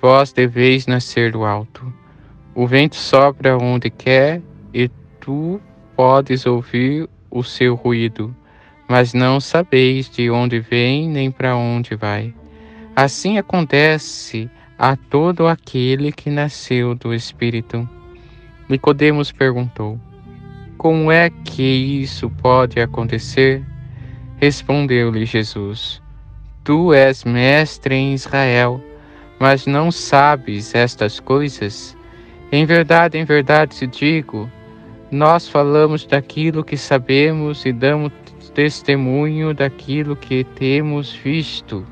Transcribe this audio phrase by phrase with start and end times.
[0.00, 1.92] Vós deveis nascer do alto.
[2.54, 4.40] O vento sopra onde quer
[4.72, 4.88] e
[5.20, 5.60] tu
[5.96, 8.34] podes ouvir o seu ruído,
[8.88, 12.32] mas não sabeis de onde vem nem para onde vai.
[12.94, 17.88] Assim acontece a todo aquele que nasceu do Espírito.
[18.68, 19.98] Nicodemos perguntou:
[20.76, 21.62] Como é que
[22.02, 23.64] isso pode acontecer?
[24.36, 26.00] Respondeu-lhe Jesus:
[26.62, 28.80] Tu és mestre em Israel,
[29.38, 31.96] mas não sabes estas coisas?
[32.50, 34.50] Em verdade, em verdade te digo,
[35.10, 38.12] nós falamos daquilo que sabemos e damos
[38.54, 41.86] testemunho daquilo que temos visto,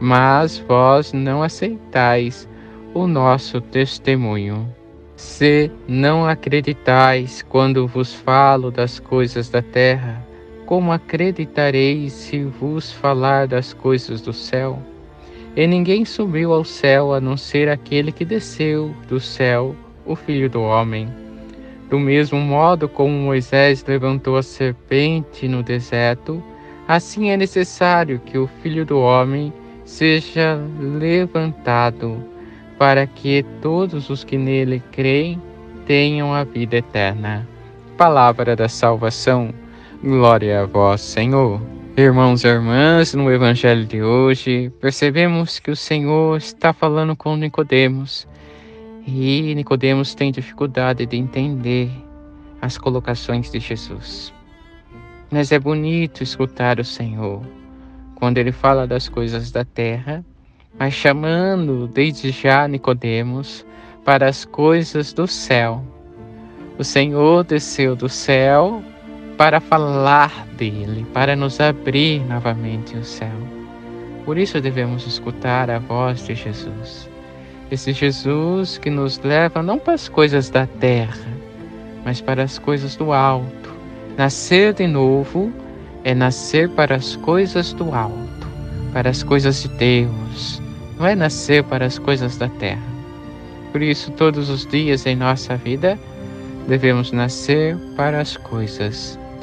[0.00, 2.48] mas vós não aceitais
[2.94, 4.72] o nosso testemunho.
[5.16, 10.26] Se não acreditais quando vos falo das coisas da terra,
[10.66, 14.82] como acreditareis se vos falar das coisas do céu?
[15.56, 20.50] E ninguém subiu ao céu a não ser aquele que desceu do céu, o Filho
[20.50, 21.08] do Homem.
[21.88, 26.42] Do mesmo modo como Moisés levantou a serpente no deserto,
[26.86, 29.50] assim é necessário que o Filho do Homem
[29.82, 32.22] seja levantado,
[32.78, 35.40] para que todos os que nele creem
[35.86, 37.48] tenham a vida eterna.
[37.96, 39.54] Palavra da salvação.
[40.02, 41.62] Glória a vós, Senhor.
[41.98, 48.28] Irmãos e irmãs, no evangelho de hoje, percebemos que o Senhor está falando com Nicodemos.
[49.06, 51.90] E Nicodemos tem dificuldade de entender
[52.60, 54.30] as colocações de Jesus.
[55.30, 57.40] Mas é bonito escutar o Senhor
[58.14, 60.22] quando ele fala das coisas da terra,
[60.78, 63.64] mas chamando desde já Nicodemos
[64.04, 65.82] para as coisas do céu.
[66.78, 68.84] O Senhor desceu do céu
[69.36, 73.28] para falar dele, para nos abrir novamente o céu.
[74.24, 77.08] Por isso devemos escutar a voz de Jesus.
[77.70, 81.28] Esse Jesus que nos leva não para as coisas da terra,
[82.04, 83.74] mas para as coisas do alto.
[84.16, 85.52] Nascer de novo
[86.02, 88.48] é nascer para as coisas do alto,
[88.92, 90.62] para as coisas de Deus,
[90.98, 92.96] não é nascer para as coisas da terra.
[93.72, 95.98] Por isso, todos os dias em nossa vida,
[96.66, 99.18] devemos nascer para as coisas